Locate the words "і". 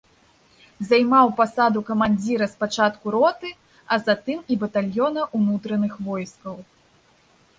4.55-4.59